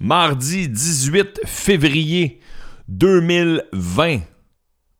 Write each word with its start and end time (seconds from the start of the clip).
Mardi 0.00 0.68
18 0.68 1.42
février 1.46 2.40
2020. 2.88 4.22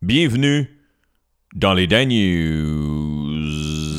Bienvenue 0.00 0.70
dans 1.52 1.74
les 1.74 1.88
Dan 1.88 2.08
News. 2.08 3.98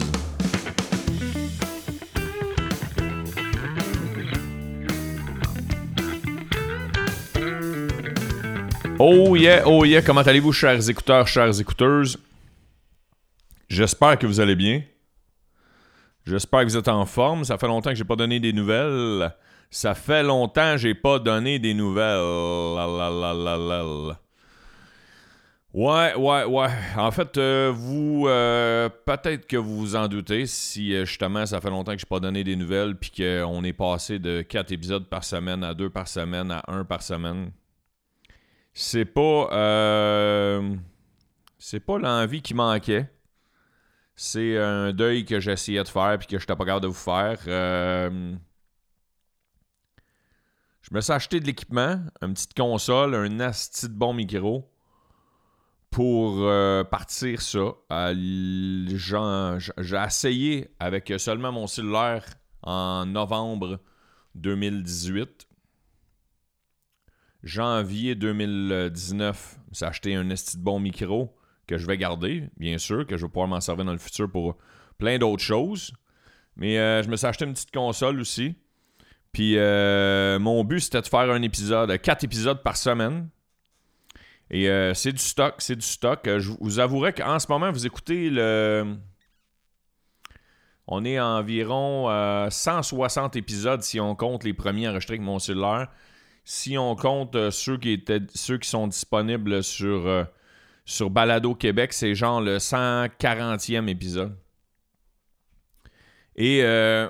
Oh 8.98 9.36
yeah, 9.36 9.64
oh 9.66 9.84
yeah, 9.84 10.02
comment 10.02 10.21
allez-vous, 10.21 10.54
chers 10.54 10.89
écouteurs, 10.89 11.27
chères 11.27 11.59
écouteuses? 11.59 12.18
J'espère 13.68 14.18
que 14.18 14.25
vous 14.25 14.39
allez 14.39 14.55
bien. 14.55 14.82
J'espère 16.25 16.62
que 16.62 16.68
vous 16.68 16.77
êtes 16.77 16.88
en 16.88 17.05
forme. 17.05 17.43
Ça 17.43 17.57
fait 17.57 17.68
longtemps 17.68 17.89
que 17.89 17.98
j'ai 17.98 18.05
pas 18.05 18.16
donné 18.16 18.39
des 18.39 18.54
nouvelles. 18.54 19.34
Ça 19.70 19.93
fait 19.93 20.23
longtemps 20.23 20.73
que 20.73 20.77
j'ai 20.77 20.95
pas 20.95 21.20
donné 21.20 21.59
des 21.59 21.73
nouvelles. 21.73 22.20
Ouais, 25.76 26.16
ouais, 26.16 26.45
ouais. 26.45 26.70
En 26.95 27.12
fait, 27.12 27.38
euh, 27.38 27.70
vous, 27.76 28.27
euh, 28.30 28.88
peut-être 28.88 29.45
que 29.45 29.57
vous 29.57 29.77
vous 29.77 29.95
en 29.98 30.07
doutez 30.07 30.45
si 30.45 30.95
euh, 30.95 31.04
justement 31.04 31.45
ça 31.45 31.59
fait 31.59 31.70
longtemps 31.70 31.91
que 31.91 31.99
j'ai 31.99 32.05
pas 32.05 32.21
donné 32.21 32.45
des 32.45 32.55
nouvelles 32.55 32.95
puis 32.95 33.12
qu'on 33.12 33.62
est 33.66 33.73
passé 33.73 34.17
de 34.17 34.41
4 34.41 34.71
épisodes 34.71 35.05
par 35.09 35.26
semaine 35.26 35.66
à 35.66 35.73
2 35.73 35.90
par 35.90 36.07
semaine 36.07 36.49
à 36.49 36.63
1 36.70 36.85
par 36.85 37.02
semaine. 37.04 37.52
C'est 38.73 39.04
pas. 39.04 39.49
c'est 41.59 41.82
pas 41.82 41.98
l'envie 41.99 42.41
qui 42.41 42.54
manquait. 42.54 43.09
C'est 44.16 44.57
un 44.57 44.93
deuil 44.93 45.26
que 45.26 45.41
j'essayais 45.41 45.84
de 45.84 45.90
faire 45.90 46.18
puis 46.18 46.27
que 46.27 46.38
je 46.38 46.43
n'étais 46.43 46.55
pas 46.55 46.66
capable 46.66 46.84
de 46.84 46.88
vous 46.88 46.93
faire. 46.93 47.38
Je 50.88 50.94
me 50.94 51.02
suis 51.02 51.13
acheté 51.13 51.39
de 51.39 51.48
l'équipement, 51.48 51.99
une 52.21 52.35
petite 52.35 52.53
console, 52.53 53.16
un 53.16 53.39
asti 53.39 53.89
de 53.89 53.93
bon 53.93 54.13
micro 54.13 54.71
pour 55.90 56.41
euh, 56.41 56.84
partir 56.84 57.41
ça. 57.41 57.73
J'ai 59.79 60.04
essayé 60.05 60.70
avec 60.79 61.12
seulement 61.18 61.51
mon 61.51 61.65
cellulaire 61.65 62.23
en 62.62 63.07
novembre 63.07 63.79
2018. 64.35 65.47
Janvier 67.41 68.13
2019, 68.13 69.57
j'ai 69.72 69.85
acheté 69.88 70.13
un 70.13 70.29
esti 70.29 70.57
de 70.57 70.63
bon 70.63 70.79
micro 70.79 71.35
que 71.66 71.79
je 71.79 71.88
vais 71.88 71.97
garder, 71.97 72.47
bien 72.57 72.78
sûr, 72.78 73.07
que 73.07 73.17
je 73.17 73.25
vais 73.25 73.31
pouvoir 73.31 73.47
m'en 73.47 73.59
servir 73.59 73.85
dans 73.85 73.91
le 73.91 73.97
futur 73.97 74.29
pour 74.29 74.56
plein 75.00 75.17
d'autres 75.17 75.41
choses. 75.41 75.94
Mais 76.57 76.78
euh, 76.78 77.01
je 77.01 77.09
me 77.09 77.16
suis 77.16 77.25
acheté 77.25 77.45
une 77.45 77.53
petite 77.53 77.73
console 77.73 78.19
aussi. 78.19 78.56
Puis 79.36 79.58
euh, 79.58 80.40
mon 80.40 80.64
but, 80.64 80.80
c'était 80.80 81.02
de 81.02 81.08
faire 81.08 81.30
un 81.30 81.41
épisode, 81.41 82.00
quatre 82.00 82.24
épisodes 82.24 82.64
par 82.64 82.78
semaine. 82.78 83.28
Et 84.50 84.69
euh, 84.69 84.94
c'est 84.94 85.12
du 85.12 85.18
stock, 85.22 85.56
c'est 85.58 85.75
du 85.75 85.86
stock. 85.86 86.25
Euh, 86.25 86.40
Je 86.40 86.53
vous 86.62 86.80
avouerai 86.80 87.12
qu'en 87.12 87.38
ce 87.38 87.47
moment, 87.50 87.69
vous 87.69 87.86
écoutez 87.86 88.30
le... 88.30 88.96
On 90.88 91.03
est 91.03 91.18
à 91.18 91.25
environ 91.28 92.09
euh, 92.09 92.50
160 92.50 93.36
épisodes 93.36 93.81
si 93.81 94.00
on 94.00 94.16
compte 94.16 94.46
les 94.46 94.53
premiers 94.53 94.88
enregistrés 94.88 95.16
avec 95.16 95.25
mon 95.25 95.40
cellulaire. 95.40 95.90
Si 96.46 96.78
on 96.78 96.96
compte 96.96 97.36
euh, 97.36 97.52
ceux, 97.52 97.78
qui 97.78 97.91
étaient, 97.91 98.22
ceux 98.34 98.58
qui 98.58 98.69
sont 98.69 98.88
disponibles 98.88 99.62
sur, 99.66 100.08
euh, 100.08 100.24
sur 100.86 101.09
Balado 101.09 101.56
Québec, 101.56 101.91
c'est 101.91 102.16
genre 102.16 102.40
le 102.40 102.59
140e 102.59 103.90
épisode. 103.90 104.38
Et 106.38 106.63
euh, 106.63 107.09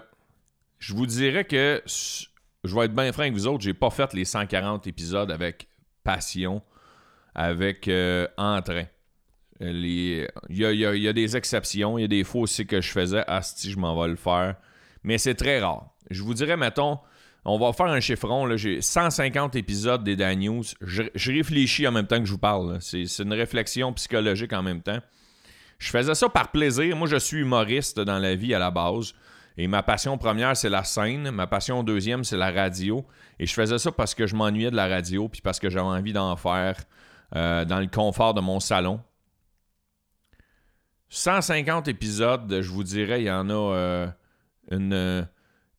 je 0.80 0.94
vous 0.94 1.06
dirais 1.06 1.46
que 1.46 1.82
je 1.86 2.76
vais 2.76 2.86
être 2.86 2.96
bien 2.96 3.12
franc 3.12 3.24
avec 3.24 3.34
vous 3.34 3.48
autres, 3.48 3.64
j'ai 3.64 3.74
pas 3.74 3.90
fait 3.90 4.14
les 4.14 4.26
140 4.26 4.88
épisodes 4.88 5.32
avec 5.32 5.68
passion, 6.04 6.62
avec 7.34 7.88
euh, 7.88 8.28
entrain. 8.38 8.86
Il 9.62 10.28
y, 10.50 10.66
a, 10.66 11.14
des 11.14 11.38
exceptions, 11.38 11.98
il 11.98 12.02
y 12.02 12.06
a 12.06 12.08
des 12.10 12.26
fois 12.26 12.46
que 12.68 12.82
je 12.82 12.92
faisais 12.92 13.24
Asti, 13.26 13.72
je 13.72 13.78
m'en 13.78 14.00
vais 14.02 14.10
le 14.10 14.18
faire. 14.18 14.56
Mais 15.04 15.18
c'est 15.18 15.36
très 15.36 15.60
rare. 15.60 15.92
Je 16.10 16.24
vous 16.24 16.34
dirais, 16.34 16.58
mettons, 16.58 17.00
on 17.46 17.58
va 17.58 17.72
faire 17.72 17.86
un 17.86 18.02
chiffron. 18.02 18.58
J'ai 18.58 18.82
150 18.82 19.56
épisodes 19.56 20.04
des 20.04 20.18
Dan. 20.18 20.62
Je, 20.82 21.32
réfléchis 21.32 21.88
en 21.88 21.94
même 21.94 22.08
temps 22.08 22.20
que 22.20 22.26
je 22.26 22.32
vous 22.32 22.38
parle. 22.38 22.80
c'est 22.82 23.06
une 23.20 23.34
réflexion 23.34 23.94
psychologique 23.94 24.52
en 24.52 24.64
même 24.64 24.82
temps. 24.82 25.00
Je 25.78 25.90
faisais 25.90 26.16
ça 26.16 26.28
par 26.28 26.52
plaisir. 26.52 26.96
Moi, 26.96 27.08
je 27.08 27.18
suis 27.18 27.40
humoriste 27.40 28.00
dans 28.00 28.20
la 28.20 28.36
vie 28.36 28.54
à 28.54 28.60
la 28.60 28.72
base. 28.72 29.14
Et 29.58 29.68
ma 29.68 29.84
passion 29.84 30.18
première, 30.18 30.58
c'est 30.58 30.70
la 30.70 30.84
scène. 30.84 31.32
Ma 31.32 31.48
passion 31.48 31.84
deuxième, 31.84 32.24
c'est 32.24 32.38
la 32.38 32.52
radio. 32.52 33.06
Et 33.40 33.46
je 33.46 33.54
faisais 33.54 33.78
ça 33.78 33.92
parce 33.92 34.14
que 34.14 34.28
je 34.28 34.36
m'ennuyais 34.36 34.72
de 34.72 34.76
la 34.76 34.88
radio, 34.88 35.30
puis 35.30 35.42
parce 35.42 35.60
que 35.60 35.70
j'avais 35.70 35.86
envie 35.86 36.14
d'en 36.14 36.36
faire 36.36 36.78
euh, 37.36 37.64
dans 37.66 37.80
le 37.80 37.88
confort 37.88 38.34
de 38.34 38.42
mon 38.42 38.60
salon. 38.60 39.02
150 41.10 41.88
épisodes, 41.88 42.62
je 42.62 42.70
vous 42.70 42.84
dirais, 42.84 43.22
il 43.22 43.26
y 43.26 43.32
en 43.32 43.50
a 43.50 43.54
euh, 43.54 44.08
une, 44.72 45.28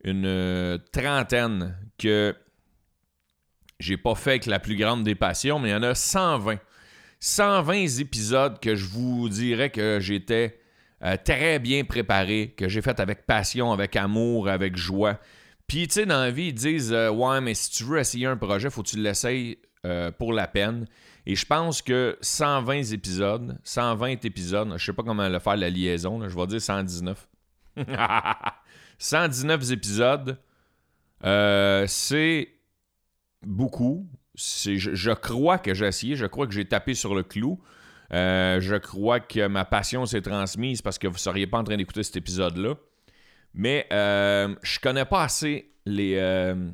une 0.05 0.27
euh, 0.27 0.79
trentaine 0.93 1.77
que 1.99 2.35
j'ai 3.79 3.99
pas 3.99 4.15
fait 4.15 4.31
avec 4.31 4.47
la 4.47 4.59
plus 4.59 4.77
grande 4.77 5.05
des 5.05 5.15
passions, 5.15 5.59
mais 5.59 5.71
il 5.71 5.73
y 5.73 5.75
en 5.75 5.83
a 5.83 5.95
120. 5.95 6.59
120 7.21 8.01
épisodes 8.01 8.61
que 8.61 8.75
je 8.75 8.87
vous 8.87 9.29
dirais 9.29 9.71
que 9.71 9.99
j'étais 10.01 10.59
euh, 11.05 11.17
très 11.23 11.59
bien 11.59 11.85
préparé, 11.85 12.55
que 12.57 12.69
j'ai 12.69 12.81
fait 12.81 12.99
avec 13.01 13.27
passion, 13.27 13.73
avec 13.73 13.97
amour, 13.97 14.49
avec 14.49 14.77
joie. 14.77 15.19
Puis, 15.67 15.89
tu 15.89 15.95
sais, 15.95 16.07
dans 16.07 16.21
la 16.21 16.31
vie, 16.31 16.49
ils 16.49 16.55
disent 16.55 16.93
euh, 16.93 17.11
Ouais, 17.11 17.41
mais 17.41 17.55
si 17.55 17.71
tu 17.71 17.85
veux 17.85 17.99
essayer 17.99 18.27
un 18.27 18.37
projet, 18.37 18.71
faut 18.71 18.83
que 18.83 18.89
tu 18.89 18.99
l'essayes 18.99 19.59
euh, 19.85 20.11
pour 20.11 20.33
la 20.33 20.47
peine. 20.47 20.87
Et 21.27 21.35
je 21.35 21.45
pense 21.45 21.83
que 21.83 22.17
120 22.21 22.93
épisodes, 22.93 23.59
120 23.65 24.25
épisodes, 24.25 24.73
je 24.77 24.85
sais 24.85 24.93
pas 24.93 25.03
comment 25.03 25.29
le 25.29 25.39
faire 25.39 25.57
la 25.57 25.69
liaison, 25.69 26.27
je 26.29 26.35
vais 26.35 26.47
dire 26.47 26.63
119. 26.63 27.29
119 28.99 29.71
épisodes, 29.73 30.39
c'est 31.89 32.49
beaucoup. 33.43 34.09
Je, 34.37 34.77
je 34.77 35.11
crois 35.11 35.59
que 35.59 35.75
j'ai 35.75 35.87
essayé, 35.87 36.15
je 36.15 36.27
crois 36.27 36.47
que 36.47 36.53
j'ai 36.53 36.65
tapé 36.65 36.95
sur 36.95 37.15
le 37.15 37.25
clou. 37.25 37.61
Euh, 38.13 38.61
je 38.61 38.77
crois 38.77 39.21
que 39.21 39.47
ma 39.47 39.65
passion 39.65 40.07
s'est 40.07 40.23
transmise 40.23 40.83
parce 40.83 40.99
que 40.99 41.07
vous 41.07 41.15
ne 41.15 41.19
seriez 41.19 41.47
pas 41.47 41.59
en 41.59 41.65
train 41.65 41.77
d'écouter 41.77 42.03
cet 42.03 42.17
épisode-là. 42.17 42.75
Mais 43.55 43.87
euh, 43.93 44.55
je 44.63 44.79
connais 44.79 45.07
pas 45.07 45.25
assez 45.25 45.73
les 45.87 46.17
euh, 46.17 46.71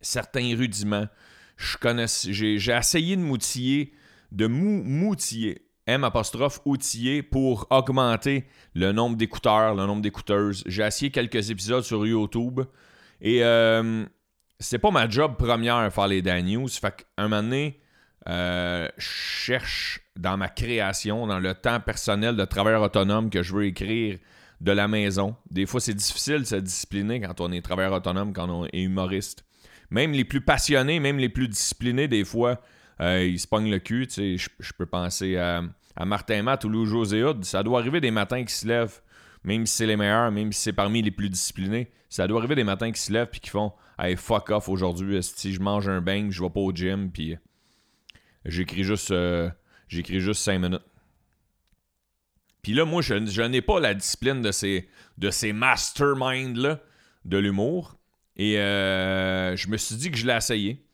certains 0.00 0.54
rudiments. 0.56 1.08
Je 1.56 1.76
connais, 1.76 2.06
j'ai, 2.06 2.56
essayé 2.56 3.16
de 3.16 3.22
m'outiller, 3.22 3.92
de 4.32 4.46
mou, 4.46 4.82
m'outiller, 4.84 5.66
M 5.86 6.04
apostrophe 6.04 6.60
outiller 6.64 7.22
pour 7.22 7.66
augmenter 7.70 8.44
le 8.74 8.92
nombre 8.92 9.16
d'écouteurs, 9.16 9.74
le 9.74 9.86
nombre 9.86 10.02
d'écouteuses. 10.02 10.62
J'ai 10.66 10.82
essayé 10.82 11.10
quelques 11.10 11.50
épisodes 11.50 11.84
sur 11.84 12.06
YouTube 12.06 12.60
et 13.20 13.42
euh, 13.42 14.04
c'est 14.58 14.78
pas 14.78 14.90
ma 14.90 15.08
job 15.08 15.36
première 15.36 15.92
faire 15.92 16.06
les 16.06 16.22
Dan 16.22 16.44
News. 16.44 16.68
Fait 16.68 16.94
qu'un 17.16 17.28
moment 17.28 17.42
donné, 17.42 17.79
euh, 18.28 18.88
cherche 18.98 20.00
dans 20.16 20.36
ma 20.36 20.48
création, 20.48 21.26
dans 21.26 21.38
le 21.38 21.54
temps 21.54 21.80
personnel 21.80 22.36
de 22.36 22.44
travailleur 22.44 22.82
autonome 22.82 23.30
que 23.30 23.42
je 23.42 23.54
veux 23.54 23.66
écrire 23.66 24.18
de 24.60 24.72
la 24.72 24.88
maison. 24.88 25.36
Des 25.50 25.66
fois, 25.66 25.80
c'est 25.80 25.94
difficile 25.94 26.40
de 26.40 26.44
se 26.44 26.56
discipliner 26.56 27.20
quand 27.20 27.40
on 27.40 27.50
est 27.50 27.62
travailleur 27.62 27.94
autonome, 27.94 28.32
quand 28.32 28.48
on 28.50 28.66
est 28.66 28.82
humoriste. 28.82 29.44
Même 29.90 30.12
les 30.12 30.24
plus 30.24 30.42
passionnés, 30.42 31.00
même 31.00 31.18
les 31.18 31.30
plus 31.30 31.48
disciplinés, 31.48 32.08
des 32.08 32.24
fois, 32.24 32.60
euh, 33.00 33.24
ils 33.24 33.40
se 33.40 33.48
pognent 33.48 33.70
le 33.70 33.78
cul. 33.78 34.06
tu 34.06 34.14
sais. 34.14 34.36
Je, 34.36 34.50
je 34.60 34.72
peux 34.72 34.86
penser 34.86 35.36
à, 35.36 35.62
à 35.96 36.04
Martin 36.04 36.42
Matt 36.42 36.64
ou 36.64 36.68
Lou 36.68 36.84
José 36.84 37.24
Hood. 37.24 37.44
Ça 37.44 37.62
doit 37.62 37.80
arriver 37.80 38.00
des 38.00 38.10
matins 38.10 38.44
qui 38.44 38.52
se 38.52 38.68
lèvent, 38.68 39.00
même 39.44 39.66
si 39.66 39.76
c'est 39.76 39.86
les 39.86 39.96
meilleurs, 39.96 40.30
même 40.30 40.52
si 40.52 40.60
c'est 40.60 40.72
parmi 40.72 41.00
les 41.00 41.10
plus 41.10 41.30
disciplinés. 41.30 41.90
Ça 42.10 42.26
doit 42.26 42.38
arriver 42.38 42.54
des 42.54 42.64
matins 42.64 42.92
qui 42.92 43.00
se 43.00 43.12
lèvent 43.12 43.28
puis 43.30 43.40
qui 43.40 43.50
font 43.50 43.72
Hey, 43.98 44.16
fuck 44.16 44.50
off 44.50 44.68
aujourd'hui, 44.68 45.22
si 45.22 45.52
je 45.52 45.60
mange 45.60 45.88
un 45.88 46.00
bang, 46.00 46.30
je 46.30 46.42
vais 46.42 46.48
pas 46.50 46.60
au 46.60 46.72
gym, 46.72 47.10
puis 47.10 47.36
j'écris 48.44 48.84
juste, 48.84 49.10
euh, 49.10 49.50
j'écris 49.88 50.20
juste 50.20 50.42
5 50.42 50.58
minutes. 50.58 50.82
Puis 52.62 52.72
là, 52.74 52.84
moi, 52.84 53.02
je, 53.02 53.26
je 53.26 53.42
n'ai 53.42 53.62
pas 53.62 53.80
la 53.80 53.94
discipline 53.94 54.42
de 54.42 54.52
ces, 54.52 54.88
de 55.18 55.30
ces 55.30 55.52
masterminds-là 55.52 56.80
de 57.24 57.38
l'humour. 57.38 57.96
Et 58.36 58.58
euh, 58.58 59.56
je 59.56 59.68
me 59.68 59.76
suis 59.76 59.96
dit 59.96 60.10
que 60.10 60.16
je 60.16 60.26
l'ai 60.26 60.36
essayé. 60.36 60.84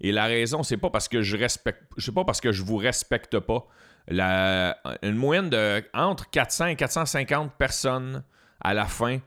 Et 0.00 0.12
la 0.12 0.26
raison, 0.26 0.62
c'est 0.62 0.76
pas 0.76 0.90
parce 0.90 1.08
que 1.08 1.22
je 1.22 1.36
respecte. 1.36 1.82
C'est 1.98 2.14
pas 2.14 2.24
parce 2.24 2.40
que 2.40 2.52
je 2.52 2.62
vous 2.62 2.76
respecte 2.76 3.38
pas. 3.38 3.66
La, 4.08 4.78
une 5.02 5.16
moyenne 5.16 5.50
de 5.50 5.82
entre 5.94 6.30
400 6.30 6.66
et 6.66 6.76
450 6.76 7.54
personnes 7.54 8.22
à 8.60 8.72
la 8.74 8.84
fin 8.84 9.18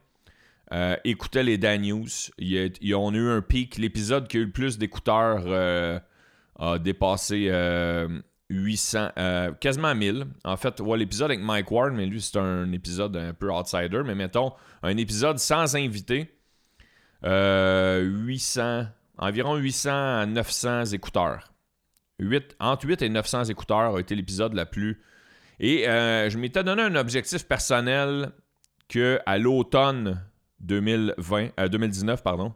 euh, 0.71 0.95
écoutaient 1.03 1.43
les 1.43 1.57
Dan 1.57 1.81
News. 1.81 2.07
Ils, 2.37 2.95
ont 2.95 3.13
eu 3.13 3.29
un 3.29 3.41
pic. 3.41 3.77
L'épisode 3.77 4.27
qui 4.27 4.37
a 4.37 4.39
eu 4.41 4.45
le 4.45 4.51
plus 4.51 4.77
d'écouteurs 4.77 5.43
euh, 5.47 5.99
a 6.59 6.77
dépassé 6.77 7.47
euh, 7.49 8.21
800, 8.49 9.09
euh, 9.17 9.51
quasiment 9.53 9.93
1000. 9.93 10.25
En 10.43 10.57
fait, 10.57 10.79
l'épisode 10.79 11.31
avec 11.31 11.43
Mike 11.43 11.71
Ward, 11.71 11.93
mais 11.93 12.05
lui, 12.05 12.21
c'est 12.21 12.37
un 12.37 12.71
épisode 12.71 13.15
un 13.15 13.33
peu 13.33 13.51
outsider. 13.51 14.01
Mais 14.05 14.15
mettons, 14.15 14.53
un 14.83 14.97
épisode 14.97 15.39
sans 15.39 15.75
invité, 15.75 16.29
euh, 17.25 18.01
800, 18.01 18.87
environ 19.17 19.55
800 19.55 19.89
à 19.91 20.25
900 20.25 20.85
écouteurs. 20.85 21.53
8, 22.19 22.57
entre 22.59 22.85
8 22.85 23.01
et 23.03 23.09
900 23.09 23.45
écouteurs 23.45 23.95
a 23.95 23.99
été 23.99 24.15
l'épisode 24.15 24.53
la 24.53 24.65
plus... 24.65 25.01
Et 25.61 25.87
euh, 25.89 26.29
je 26.29 26.37
m'étais 26.37 26.63
donné 26.63 26.83
un 26.83 26.95
objectif 26.95 27.45
personnel 27.45 28.31
que 28.87 29.19
à 29.25 29.37
l'automne 29.37 30.21
2020, 30.61 31.67
2019, 31.69 32.23
pardon, 32.23 32.53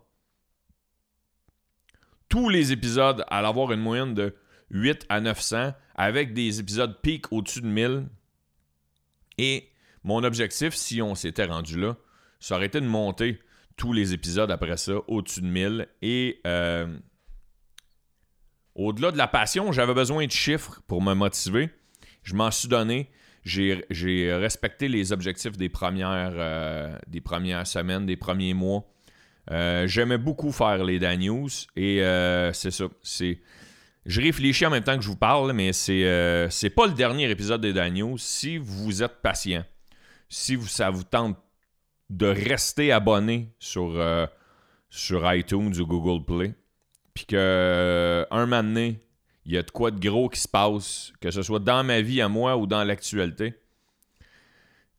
tous 2.34 2.50
les 2.50 2.72
épisodes 2.72 3.24
allaient 3.28 3.48
avoir 3.48 3.72
une 3.74 3.80
moyenne 3.80 4.16
de 4.16 4.34
8 4.72 5.06
à 5.08 5.22
900 5.22 5.74
avec 5.94 6.34
des 6.34 6.60
épisodes 6.60 7.00
pic 7.04 7.32
au-dessus 7.32 7.62
de 7.62 7.68
1000. 7.68 8.08
Et 9.38 9.70
mon 10.04 10.24
objectif, 10.24 10.74
si 10.74 11.00
on 11.00 11.14
s'était 11.14 11.46
rendu 11.46 11.80
là, 11.80 11.96
ça 12.40 12.56
aurait 12.56 12.66
été 12.66 12.82
de 12.82 12.88
monter 12.88 13.40
tous 13.78 13.94
les 13.94 14.14
épisodes 14.14 14.50
après 14.50 14.78
ça 14.78 14.94
au-dessus 15.08 15.42
de 15.42 15.46
1000. 15.46 15.88
Et 16.02 16.42
euh, 16.48 16.98
au-delà 18.74 19.12
de 19.12 19.18
la 19.20 19.28
passion, 19.28 19.72
j'avais 19.72 19.94
besoin 19.94 20.26
de 20.26 20.32
chiffres 20.32 20.82
pour 20.88 21.04
me 21.04 21.14
motiver. 21.14 21.70
Je 22.24 22.34
m'en 22.34 22.50
suis 22.50 22.68
donné. 22.68 23.12
J'ai 23.44 24.34
respecté 24.34 24.88
les 24.88 25.12
objectifs 25.12 25.56
des 25.56 25.70
premières, 25.70 26.34
euh, 26.34 26.98
des 27.06 27.22
premières 27.22 27.68
semaines, 27.68 28.08
des 28.08 28.18
premiers 28.18 28.56
mois. 28.56 28.92
Euh, 29.52 29.88
j'aimais 29.88 30.18
beaucoup 30.18 30.52
faire 30.52 30.84
les 30.84 31.00
Dan 31.00 31.20
News 31.20 31.50
et 31.76 32.00
c'est 32.54 32.72
ça. 32.72 32.86
C'est 33.02 33.40
je 34.06 34.22
réfléchis 34.22 34.66
en 34.66 34.70
même 34.70 34.84
temps 34.84 34.98
que 34.98 35.04
je 35.04 35.08
vous 35.08 35.16
parle, 35.16 35.54
mais 35.54 35.72
c'est 35.72 36.04
euh, 36.04 36.50
pas 36.76 36.88
le 36.88 36.94
dernier 36.94 37.30
épisode 37.30 37.62
des 37.62 37.74
Daniels. 37.74 38.16
Si 38.18 38.58
vous 38.58 39.02
êtes 39.02 39.22
patient, 39.22 39.64
si 40.28 40.56
vous, 40.56 40.68
ça 40.68 40.90
vous 40.90 41.04
tente 41.04 41.38
de 42.10 42.28
rester 42.28 42.92
abonné 42.92 43.54
sur, 43.60 43.94
euh, 43.96 44.28
sur 44.90 45.32
iTunes 45.34 45.74
ou 45.80 45.86
Google 45.86 46.26
Play, 46.26 46.54
puis 47.14 47.26
que 47.26 47.36
euh, 47.38 48.26
moment 48.32 48.62
donné, 48.62 49.00
il 49.46 49.54
y 49.54 49.58
a 49.58 49.64
de 49.64 49.72
quoi 49.72 49.92
de 49.92 50.00
gros 50.00 50.28
qui 50.28 50.40
se 50.40 50.50
passe, 50.50 51.14
que 51.22 51.32
ce 51.32 51.42
soit 51.42 51.60
dans 51.60 51.84
ma 51.84 52.02
vie 52.02 52.22
à 52.22 52.28
moi 52.28 52.58
ou 52.58 52.68
dans 52.68 52.84
l'actualité, 52.84 53.54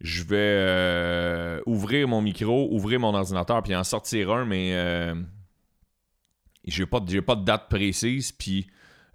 je 0.05 0.23
vais 0.23 1.61
ouvrir 1.67 2.07
mon 2.07 2.23
micro, 2.23 2.69
ouvrir 2.71 3.01
mon 3.01 3.15
ordinateur, 3.15 3.61
puis 3.63 3.75
en 3.75 3.83
sortir 3.83 4.31
un, 4.31 4.45
mais 4.45 5.13
j'ai 6.67 6.87
pas, 6.87 7.01
pas 7.01 7.37
de 7.37 7.45
date 7.45 7.69
précise, 7.69 8.33
puis 8.33 8.67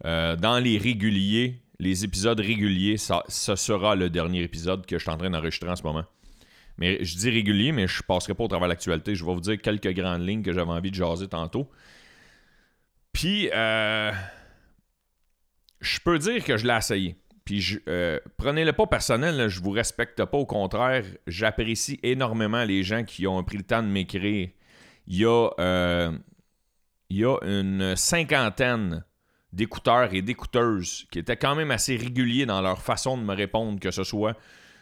euh, 0.06 0.36
dans 0.36 0.60
les 0.60 0.78
réguliers, 0.78 1.62
les 1.80 2.04
épisodes 2.04 2.40
réguliers, 2.40 2.98
ça, 2.98 3.24
sera 3.28 3.96
le 3.96 4.10
dernier 4.10 4.44
épisode 4.44 4.86
que 4.86 4.98
je 4.98 5.02
suis 5.02 5.12
en 5.12 5.18
train 5.18 5.30
d'enregistrer 5.30 5.70
en 5.70 5.76
ce 5.76 5.84
moment. 5.84 6.06
Mais 6.78 7.04
je 7.04 7.18
dis 7.18 7.30
régulier, 7.30 7.72
mais 7.72 7.88
je 7.88 8.02
ne 8.02 8.06
passerai 8.08 8.34
pas 8.34 8.44
au 8.44 8.48
travers 8.48 8.68
de 8.68 8.74
l'actualité. 8.74 9.16
Je 9.16 9.26
vais 9.26 9.34
vous 9.34 9.42
dire 9.42 9.60
quelques 9.62 9.92
grandes 9.94 10.26
lignes 10.26 10.44
que 10.44 10.54
j'avais 10.54 10.72
envie 10.72 10.92
de 10.92 10.96
jaser 10.96 11.28
tantôt. 11.28 11.70
Puis, 13.12 13.50
euh, 13.54 14.12
je 15.82 16.00
peux 16.00 16.18
dire 16.20 16.44
que 16.44 16.56
je 16.56 16.66
l'ai 16.66 16.78
essayé. 16.78 17.16
Puis, 17.50 17.80
euh, 17.88 18.20
prenez-le 18.38 18.74
pas 18.74 18.86
personnel, 18.86 19.48
je 19.48 19.60
vous 19.60 19.72
respecte 19.72 20.24
pas. 20.24 20.38
Au 20.38 20.46
contraire, 20.46 21.04
j'apprécie 21.26 22.00
énormément 22.04 22.64
les 22.64 22.84
gens 22.84 23.04
qui 23.04 23.26
ont 23.26 23.44
pris 23.44 23.58
le 23.58 23.64
temps 23.64 23.82
de 23.82 23.88
m'écrire. 23.88 24.50
Il 25.08 25.16
y 25.16 25.26
a, 25.26 26.12
il 27.10 27.18
y 27.18 27.26
a 27.26 27.38
une 27.42 27.96
cinquantaine 27.96 29.04
d'écouteurs 29.52 30.14
et 30.14 30.22
d'écouteuses 30.22 31.08
qui 31.10 31.18
étaient 31.18 31.38
quand 31.38 31.56
même 31.56 31.72
assez 31.72 31.96
réguliers 31.96 32.46
dans 32.46 32.62
leur 32.62 32.84
façon 32.84 33.18
de 33.18 33.24
me 33.24 33.34
répondre, 33.34 33.80
que 33.80 33.90
ce 33.90 34.04
soit 34.04 34.38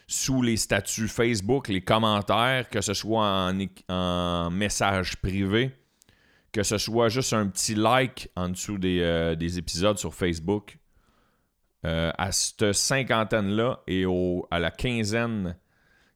sous 0.05 0.41
les 0.41 0.57
statuts 0.57 1.07
Facebook, 1.07 1.69
les 1.69 1.79
commentaires, 1.79 2.67
que 2.67 2.81
ce 2.81 2.93
soit 2.93 3.25
en, 3.25 3.57
en 3.87 4.51
message 4.51 5.15
privé, 5.21 5.71
que 6.51 6.63
ce 6.63 6.77
soit 6.77 7.07
juste 7.07 7.31
un 7.31 7.47
petit 7.47 7.75
like 7.75 8.29
en 8.35 8.49
dessous 8.49 8.77
des, 8.77 8.99
euh, 8.99 9.37
épisodes 9.39 9.97
sur 9.97 10.13
Facebook. 10.13 10.77
Euh, 11.85 12.11
à 12.17 12.31
cette 12.31 12.73
cinquantaine-là 12.73 13.81
et 13.87 14.05
à 14.49 14.59
la 14.59 14.71
quinzaine 14.71 15.55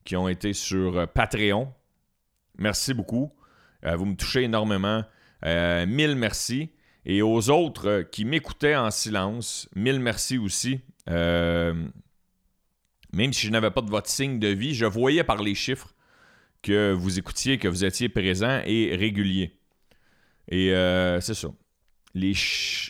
qui 0.04 0.16
ont 0.16 0.28
été 0.28 0.54
sur 0.54 0.98
euh, 0.98 1.06
Patreon. 1.06 1.72
Merci 2.58 2.94
beaucoup. 2.94 3.32
vous 3.84 4.06
me 4.06 4.16
touchez 4.16 4.44
énormément. 4.44 5.04
mille 5.44 6.16
merci. 6.16 6.72
Et 7.06 7.22
aux 7.22 7.50
autres 7.50 7.88
euh, 7.88 8.04
qui 8.04 8.26
m'écoutaient 8.26 8.76
en 8.76 8.92
silence, 8.92 9.68
mille 9.76 10.00
merci 10.00 10.38
aussi. 10.38 10.82
Euh, 11.10 11.74
même 13.12 13.34
si 13.34 13.48
je 13.48 13.52
n'avais 13.52 13.72
pas 13.72 13.82
de 13.82 13.90
votre 13.90 14.10
signe 14.10 14.40
de 14.40 14.48
vie, 14.48 14.76
je 14.76 14.86
voyais 14.86 15.24
par 15.24 15.42
les 15.42 15.56
chiffres 15.56 15.94
que 16.62 16.94
vous 16.94 17.18
écoutiez, 17.18 17.58
que 17.58 17.68
vous 17.68 17.84
étiez 17.84 18.08
présent 18.08 18.62
et 18.66 18.96
régulier. 18.96 19.60
Et 20.48 20.74
euh, 20.74 21.20
c'est 21.22 21.34
ça. 21.34 21.48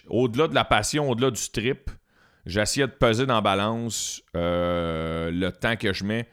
Au-delà 0.09 0.47
de 0.47 0.55
la 0.55 0.65
passion, 0.65 1.09
au-delà 1.09 1.31
du 1.31 1.39
strip, 1.39 1.89
j'essayais 2.45 2.87
de 2.87 2.91
peser 2.91 3.25
dans 3.25 3.35
la 3.35 3.41
balance 3.41 4.21
le 4.33 5.49
temps 5.49 5.75
que 5.75 5.93
je 5.93 6.03
mets 6.03 6.27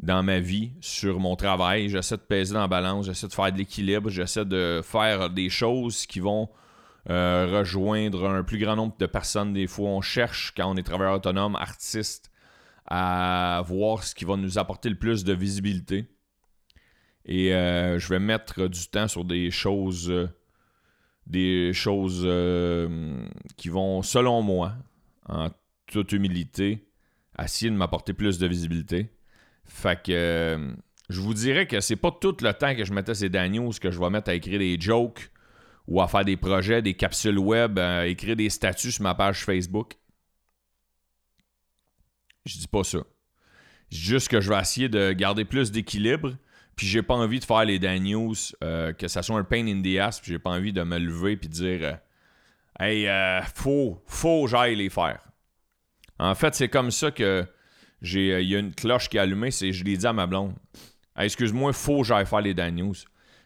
dans 0.00 0.22
ma 0.22 0.40
vie 0.40 0.72
sur 0.80 1.20
mon 1.20 1.36
travail. 1.36 1.88
J'essaie 1.88 2.16
de 2.16 2.22
peser 2.22 2.54
dans 2.54 2.60
la 2.60 2.68
balance, 2.68 3.06
j'essaie 3.06 3.28
de 3.28 3.32
faire 3.32 3.52
de 3.52 3.58
l'équilibre, 3.58 4.10
j'essaie 4.10 4.44
de 4.44 4.80
faire 4.82 5.30
des 5.30 5.48
choses 5.48 6.06
qui 6.06 6.20
vont 6.20 6.48
euh, 7.10 7.46
rejoindre 7.58 8.28
un 8.28 8.42
plus 8.42 8.58
grand 8.58 8.76
nombre 8.76 8.96
de 8.98 9.06
personnes. 9.06 9.52
Des 9.52 9.66
fois, 9.66 9.90
on 9.90 10.00
cherche, 10.00 10.54
quand 10.56 10.70
on 10.70 10.76
est 10.76 10.82
travailleur 10.82 11.14
autonome, 11.14 11.56
artiste, 11.56 12.30
à 12.86 13.62
voir 13.66 14.04
ce 14.04 14.14
qui 14.14 14.24
va 14.24 14.36
nous 14.36 14.58
apporter 14.58 14.88
le 14.88 14.96
plus 14.96 15.24
de 15.24 15.32
visibilité. 15.32 16.06
Et 17.26 17.54
euh, 17.54 17.98
je 17.98 18.08
vais 18.08 18.18
mettre 18.18 18.68
du 18.68 18.86
temps 18.88 19.08
sur 19.08 19.24
des 19.24 19.50
choses, 19.50 20.10
euh, 20.10 20.28
des 21.26 21.72
choses 21.72 22.26
qui 23.56 23.68
vont, 23.68 24.02
selon 24.02 24.42
moi, 24.42 24.74
en 25.28 25.50
toute 25.86 26.12
humilité, 26.12 26.88
essayer 27.38 27.70
de 27.70 27.76
m'apporter 27.76 28.12
plus 28.12 28.38
de 28.38 28.46
visibilité. 28.46 29.10
Fait 29.64 30.00
que 30.02 30.74
je 31.08 31.20
vous 31.20 31.34
dirais 31.34 31.66
que 31.66 31.80
c'est 31.80 31.96
pas 31.96 32.10
tout 32.10 32.36
le 32.40 32.52
temps 32.52 32.74
que 32.74 32.84
je 32.84 32.92
mettais 32.92 33.14
ces 33.14 33.28
Daniels 33.28 33.78
que 33.80 33.90
je 33.90 33.98
vais 33.98 34.10
mettre 34.10 34.30
à 34.30 34.34
écrire 34.34 34.58
des 34.58 34.80
jokes 34.80 35.30
ou 35.86 36.00
à 36.00 36.08
faire 36.08 36.24
des 36.24 36.36
projets, 36.36 36.80
des 36.80 36.94
capsules 36.94 37.38
web, 37.38 37.78
à 37.78 38.06
écrire 38.06 38.36
des 38.36 38.48
statuts 38.48 38.92
sur 38.92 39.02
ma 39.02 39.14
page 39.14 39.44
Facebook. 39.44 39.94
Je 42.46 42.58
dis 42.58 42.68
pas 42.68 42.84
ça. 42.84 42.98
Juste 43.90 44.28
que 44.28 44.40
je 44.40 44.50
vais 44.50 44.58
essayer 44.58 44.88
de 44.88 45.12
garder 45.12 45.44
plus 45.44 45.70
d'équilibre. 45.70 46.36
Puis 46.76 46.86
j'ai 46.86 47.02
pas 47.02 47.14
envie 47.14 47.38
de 47.38 47.44
faire 47.44 47.64
les 47.64 47.78
Dan 47.78 48.02
News, 48.02 48.34
euh, 48.62 48.92
que 48.92 49.06
ça 49.06 49.22
soit 49.22 49.38
un 49.38 49.44
pain 49.44 49.66
in 49.66 49.80
the 49.82 49.98
ass. 49.98 50.20
Puis 50.20 50.32
j'ai 50.32 50.38
pas 50.38 50.50
envie 50.50 50.72
de 50.72 50.82
me 50.82 50.98
lever 50.98 51.36
puis 51.36 51.48
dire 51.48 51.80
euh, 51.82 51.92
Hey, 52.78 53.06
euh, 53.06 53.42
faut, 53.54 54.02
faut 54.06 54.46
j'aille 54.46 54.76
les 54.76 54.90
faire. 54.90 55.20
En 56.18 56.34
fait, 56.34 56.54
c'est 56.54 56.68
comme 56.68 56.90
ça 56.90 57.10
que 57.10 57.46
j'ai. 58.02 58.42
Il 58.42 58.48
y 58.48 58.56
a 58.56 58.58
une 58.58 58.74
cloche 58.74 59.08
qui 59.08 59.16
est 59.16 59.20
allumée, 59.20 59.50
c'est 59.50 59.72
je 59.72 59.84
l'ai 59.84 59.96
dit 59.96 60.06
à 60.06 60.12
ma 60.12 60.26
blonde. 60.26 60.54
excuse-moi, 61.16 61.72
faut 61.72 62.04
j'aille 62.04 62.26
faire 62.26 62.40
les 62.40 62.54
Dan 62.54 62.74
News 62.76 62.94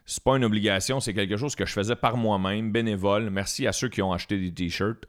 c'est 0.09 0.23
pas 0.23 0.37
une 0.37 0.43
obligation, 0.43 0.99
c'est 0.99 1.13
quelque 1.13 1.37
chose 1.37 1.55
que 1.55 1.67
je 1.67 1.71
faisais 1.71 1.95
par 1.95 2.17
moi-même, 2.17 2.71
bénévole. 2.71 3.29
Merci 3.29 3.67
à 3.67 3.71
ceux 3.71 3.89
qui 3.89 4.01
ont 4.01 4.11
acheté 4.11 4.39
des 4.39 4.51
t-shirts. 4.51 5.05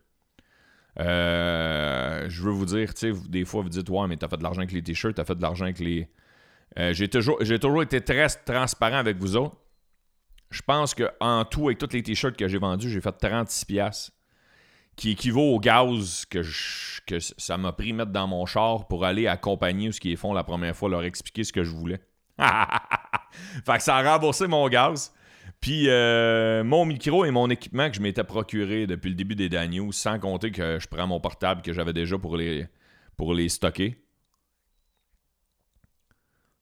Euh, 0.99 2.27
je 2.29 2.43
veux 2.43 2.51
vous 2.51 2.67
dire, 2.67 2.93
tu 2.93 3.15
sais, 3.15 3.21
des 3.29 3.47
fois 3.47 3.63
vous 3.63 3.71
dites 3.71 3.89
Ouais, 3.89 4.07
mais 4.07 4.19
t'as 4.19 4.29
fait 4.29 4.37
de 4.37 4.43
l'argent 4.43 4.61
avec 4.61 4.73
les 4.73 4.83
t-shirts, 4.83 5.15
t'as 5.15 5.25
fait 5.25 5.37
de 5.37 5.41
l'argent 5.41 5.65
avec 5.65 5.79
les. 5.79 6.07
Euh, 6.79 6.93
j'ai, 6.93 7.09
toujours, 7.09 7.39
j'ai 7.41 7.59
toujours 7.59 7.83
été 7.83 8.03
très 8.03 8.29
transparent 8.29 8.99
avec 8.99 9.17
vous 9.17 9.37
autres. 9.37 9.57
Je 10.51 10.63
pense 10.63 10.95
qu'en 10.95 11.45
tout, 11.45 11.67
avec 11.67 11.79
tous 11.79 11.93
les 11.93 12.03
t-shirts 12.03 12.37
que 12.37 12.49
j'ai 12.49 12.59
vendus, 12.59 12.91
j'ai 12.91 13.01
fait 13.01 13.11
36$, 13.11 14.11
qui 14.97 15.13
équivaut 15.13 15.55
au 15.55 15.61
gaz 15.61 16.27
que, 16.27 16.43
que 17.07 17.19
ça 17.21 17.57
m'a 17.57 17.73
pris 17.73 17.93
mettre 17.93 18.11
dans 18.11 18.27
mon 18.27 18.45
char 18.47 18.89
pour 18.89 19.05
aller 19.05 19.29
accompagner 19.29 19.93
ce 19.93 20.01
qu'ils 20.01 20.17
font 20.17 20.33
la 20.33 20.45
première 20.45 20.77
fois, 20.77 20.89
leur 20.89 21.05
expliquer 21.05 21.45
ce 21.45 21.53
que 21.53 21.63
je 21.63 21.71
voulais. 21.71 22.01
fait 22.39 23.77
que 23.77 23.83
ça 23.83 23.97
a 23.97 24.13
remboursé 24.13 24.47
mon 24.47 24.69
gaz. 24.69 25.13
Puis 25.61 25.89
euh, 25.89 26.65
mon 26.65 26.85
micro 26.85 27.25
et 27.25 27.31
mon 27.31 27.49
équipement 27.51 27.89
que 27.91 27.97
je 27.97 28.01
m'étais 28.01 28.25
procuré 28.25 28.87
depuis 28.87 29.11
le 29.11 29.15
début 29.15 29.35
des 29.35 29.49
Daniels, 29.49 29.93
sans 29.93 30.19
compter 30.19 30.51
que 30.51 30.79
je 30.79 30.89
prends 30.89 31.07
mon 31.07 31.21
portable 31.21 31.63
que 31.63 31.73
j'avais 31.73 31.93
déjà 31.93 32.19
pour 32.19 32.37
les, 32.37 32.67
pour 33.17 33.35
les 33.35 33.49
stocker, 33.49 34.03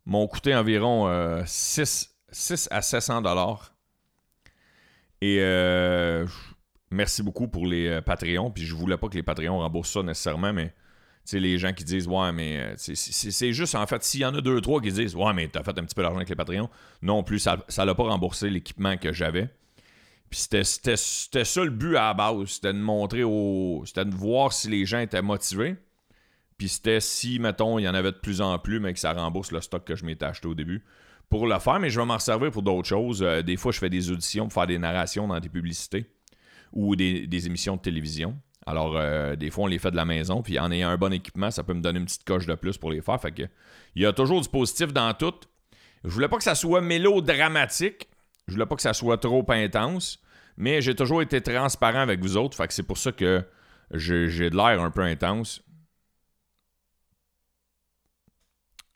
m'ont 0.04 0.26
coûté 0.26 0.54
environ 0.54 1.42
6, 1.46 2.14
euh, 2.50 2.56
à 2.70 2.82
700 2.82 3.22
dollars. 3.22 3.72
Et 5.20 5.38
euh, 5.40 6.26
merci 6.90 7.22
beaucoup 7.22 7.48
pour 7.48 7.66
les 7.66 8.00
Patreons. 8.02 8.50
Puis 8.50 8.64
je 8.64 8.74
voulais 8.74 8.96
pas 8.96 9.08
que 9.08 9.14
les 9.14 9.22
Patreons 9.22 9.58
remboursent 9.58 9.92
ça 9.92 10.02
nécessairement, 10.02 10.52
mais 10.52 10.72
les 11.36 11.58
gens 11.58 11.72
qui 11.72 11.84
disent 11.84 12.08
Ouais, 12.08 12.32
mais 12.32 12.58
euh, 12.58 12.74
c'est 12.76 13.52
juste 13.52 13.74
en 13.74 13.86
fait, 13.86 14.02
s'il 14.02 14.20
y 14.20 14.24
en 14.24 14.34
a 14.34 14.40
deux, 14.40 14.60
trois 14.60 14.80
qui 14.80 14.90
disent 14.90 15.14
Ouais, 15.14 15.32
mais 15.34 15.48
t'as 15.48 15.62
fait 15.62 15.78
un 15.78 15.84
petit 15.84 15.94
peu 15.94 16.02
d'argent 16.02 16.16
avec 16.16 16.28
les 16.28 16.36
Patreons, 16.36 16.70
non 17.02 17.22
plus, 17.22 17.38
ça 17.40 17.84
l'a 17.84 17.94
pas 17.94 18.04
remboursé 18.04 18.48
l'équipement 18.48 18.96
que 18.96 19.12
j'avais. 19.12 19.50
Puis 20.30 20.40
c'était 20.40 20.64
ça 20.64 21.64
le 21.64 21.70
but 21.70 21.96
à 21.96 22.08
la 22.08 22.14
base, 22.14 22.46
c'était 22.46 22.72
de 22.72 22.78
montrer 22.78 23.24
au. 23.24 23.82
C'était 23.86 24.04
de 24.04 24.14
voir 24.14 24.52
si 24.52 24.68
les 24.68 24.86
gens 24.86 25.00
étaient 25.00 25.22
motivés. 25.22 25.76
Puis 26.56 26.68
c'était 26.68 27.00
si, 27.00 27.38
mettons, 27.38 27.78
il 27.78 27.84
y 27.84 27.88
en 27.88 27.94
avait 27.94 28.12
de 28.12 28.16
plus 28.16 28.40
en 28.40 28.58
plus, 28.58 28.80
mais 28.80 28.92
que 28.92 28.98
ça 28.98 29.12
rembourse 29.12 29.52
le 29.52 29.60
stock 29.60 29.84
que 29.84 29.94
je 29.94 30.04
m'étais 30.04 30.24
acheté 30.24 30.48
au 30.48 30.54
début. 30.54 30.84
Pour 31.28 31.46
le 31.46 31.58
faire, 31.58 31.78
mais 31.78 31.90
je 31.90 32.00
vais 32.00 32.06
m'en 32.06 32.18
servir 32.18 32.50
pour 32.50 32.62
d'autres 32.62 32.88
choses. 32.88 33.22
Euh, 33.22 33.42
des 33.42 33.56
fois, 33.56 33.72
je 33.72 33.78
fais 33.78 33.90
des 33.90 34.10
auditions 34.10 34.44
pour 34.44 34.54
faire 34.54 34.66
des 34.66 34.78
narrations 34.78 35.28
dans 35.28 35.40
des 35.40 35.48
publicités. 35.48 36.06
ou 36.72 36.96
des, 36.96 37.46
émissions 37.46 37.76
de 37.76 37.80
télévision. 37.80 38.36
Alors, 38.66 38.96
euh, 38.96 39.36
des 39.36 39.50
fois, 39.50 39.64
on 39.64 39.66
les 39.66 39.78
fait 39.78 39.90
de 39.90 39.96
la 39.96 40.04
maison, 40.04 40.42
puis 40.42 40.58
en 40.58 40.70
ayant 40.70 40.90
un 40.90 40.98
bon 40.98 41.12
équipement, 41.12 41.50
ça 41.50 41.62
peut 41.62 41.72
me 41.72 41.80
donner 41.80 41.98
une 41.98 42.04
petite 42.04 42.24
coche 42.24 42.44
de 42.44 42.54
plus 42.54 42.76
pour 42.76 42.90
les 42.90 43.00
faire. 43.00 43.18
Fait 43.20 43.32
que, 43.32 43.42
il 43.94 44.02
y 44.02 44.06
a 44.06 44.12
toujours 44.12 44.42
du 44.42 44.48
positif 44.48 44.92
dans 44.92 45.14
tout. 45.14 45.34
Je 46.04 46.10
voulais 46.10 46.28
pas 46.28 46.36
que 46.36 46.44
ça 46.44 46.54
soit 46.54 46.82
mélodramatique. 46.82 48.08
Je 48.46 48.52
voulais 48.52 48.66
pas 48.66 48.76
que 48.76 48.82
ça 48.82 48.92
soit 48.92 49.18
trop 49.18 49.44
intense. 49.48 50.20
Mais 50.58 50.82
j'ai 50.82 50.94
toujours 50.94 51.22
été 51.22 51.40
transparent 51.40 52.00
avec 52.00 52.20
vous 52.20 52.36
autres. 52.36 52.56
Fait 52.56 52.66
que 52.66 52.74
c'est 52.74 52.82
pour 52.82 52.98
ça 52.98 53.12
que 53.12 53.44
j'ai 53.92 54.50
de 54.50 54.56
l'air 54.56 54.82
un 54.82 54.90
peu 54.90 55.02
intense. 55.02 55.62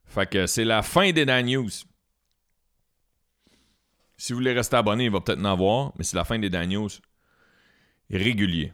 Fait 0.04 0.28
que 0.28 0.46
c'est 0.46 0.64
la 0.64 0.82
fin 0.82 1.10
des 1.12 1.24
Dan 1.24 1.46
News. 1.46 1.70
Si 4.22 4.32
vous 4.32 4.38
voulez 4.38 4.52
rester 4.52 4.76
abonné, 4.76 5.06
il 5.06 5.10
va 5.10 5.20
peut-être 5.20 5.40
en 5.40 5.46
avoir, 5.46 5.92
mais 5.98 6.04
c'est 6.04 6.16
la 6.16 6.22
fin 6.22 6.38
des 6.38 6.48
Dan 6.48 6.68
News 6.68 6.90
régulier. 8.08 8.72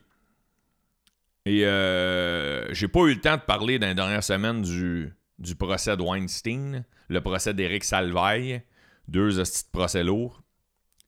Et 1.47 1.65
euh, 1.65 2.71
j'ai 2.75 2.87
pas 2.87 3.01
eu 3.05 3.15
le 3.15 3.21
temps 3.23 3.39
de 3.39 3.41
parler 3.41 3.79
dans 3.79 3.87
les 3.87 3.95
dernières 3.95 4.23
semaines 4.23 4.61
du, 4.61 5.11
du 5.39 5.57
procès 5.57 5.97
de 5.97 6.03
Weinstein, 6.03 6.85
le 7.09 7.21
procès 7.23 7.55
d'Éric 7.55 7.85
Salvaille, 7.85 8.61
deux 9.09 9.41
hosties 9.41 9.65
de 9.65 9.71
procès 9.71 10.05
lourds, 10.05 10.43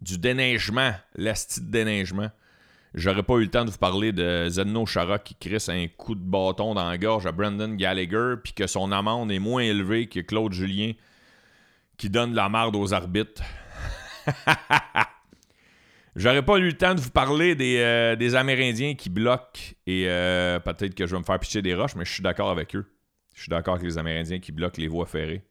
du 0.00 0.16
déneigement, 0.16 0.94
l'asti 1.16 1.60
de 1.60 1.70
déneigement. 1.70 2.30
J'aurais 2.94 3.22
pas 3.22 3.34
eu 3.34 3.42
le 3.42 3.50
temps 3.50 3.66
de 3.66 3.70
vous 3.70 3.76
parler 3.76 4.12
de 4.12 4.48
Zeno 4.48 4.86
Chara 4.86 5.18
qui 5.18 5.34
crisse 5.34 5.68
un 5.68 5.86
coup 5.86 6.14
de 6.14 6.24
bâton 6.24 6.72
dans 6.72 6.88
la 6.88 6.96
gorge 6.96 7.26
à 7.26 7.32
Brendan 7.32 7.76
Gallagher, 7.76 8.36
puis 8.42 8.54
que 8.54 8.66
son 8.66 8.90
amende 8.90 9.30
est 9.32 9.38
moins 9.38 9.64
élevée 9.64 10.06
que 10.06 10.20
Claude 10.20 10.54
Julien 10.54 10.92
qui 11.98 12.08
donne 12.08 12.30
de 12.30 12.36
la 12.36 12.48
merde 12.48 12.74
aux 12.76 12.94
arbitres. 12.94 13.42
J'aurais 16.16 16.44
pas 16.44 16.56
eu 16.58 16.66
le 16.66 16.72
temps 16.72 16.94
de 16.94 17.00
vous 17.00 17.10
parler 17.10 17.54
des, 17.54 17.78
euh, 17.78 18.34
Amérindiens 18.34 18.94
qui 18.94 19.10
bloquent 19.10 19.60
et 19.86 20.04
euh, 20.08 20.58
peut-être 20.58 20.94
que 20.94 21.06
je 21.06 21.12
vais 21.14 21.18
me 21.20 21.24
faire 21.24 21.38
picher 21.38 21.62
des 21.62 21.74
roches, 21.74 21.94
mais 21.94 22.04
je 22.04 22.12
suis 22.12 22.22
d'accord 22.22 22.50
avec 22.50 22.74
eux. 22.74 22.84
Je 23.34 23.42
suis 23.42 23.48
d'accord 23.48 23.74
avec 23.74 23.86
les 23.86 23.96
Amérindiens 23.96 24.40
qui 24.40 24.52
bloquent 24.52 24.80
les 24.80 24.88
voies 24.88 25.06
ferrées. 25.06 25.44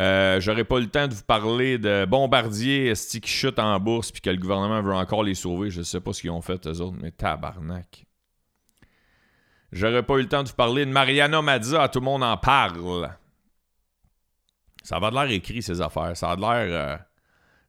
Euh, 0.00 0.40
j'aurais 0.40 0.64
pas 0.64 0.80
le 0.80 0.86
temps 0.86 1.06
de 1.06 1.14
vous 1.14 1.22
parler 1.22 1.76
de 1.78 2.06
bombardiers 2.06 2.92
qui 2.94 3.28
chutent 3.30 3.58
en 3.58 3.78
bourse 3.78 4.10
puis 4.10 4.22
que 4.22 4.30
le 4.30 4.38
gouvernement 4.38 4.80
veut 4.80 4.94
encore 4.94 5.22
les 5.22 5.34
sauver. 5.34 5.70
Je 5.70 5.82
sais 5.82 6.00
pas 6.00 6.12
ce 6.12 6.20
qu'ils 6.20 6.30
ont 6.30 6.40
fait, 6.40 6.66
eux 6.66 6.80
autres, 6.80 6.96
mais 7.00 7.10
tabarnak. 7.10 8.06
J'aurais 9.72 10.02
pas 10.02 10.18
eu 10.18 10.22
le 10.22 10.28
temps 10.28 10.42
de 10.42 10.48
vous 10.48 10.54
parler 10.54 10.84
de 10.84 10.90
Mariana 10.90 11.40
Mazza, 11.40 11.88
tout 11.88 12.00
le 12.00 12.04
monde 12.04 12.22
en 12.22 12.36
parle. 12.36 13.10
Ça 14.82 14.98
va 14.98 15.10
de 15.10 15.14
l'air 15.14 15.30
écrit, 15.30 15.62
ces 15.62 15.80
affaires. 15.80 16.16
Ça 16.16 16.30
a 16.32 16.36
de 16.36 16.40
l'air. 16.40 17.04